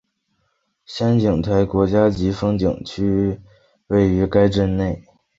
[0.83, 3.39] 仙景台国家级风景名胜区
[3.85, 5.03] 位于该镇内。